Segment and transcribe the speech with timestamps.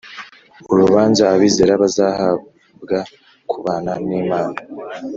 [0.71, 2.97] Urubanza abizera bazahabwa
[3.51, 4.59] kubana n Imana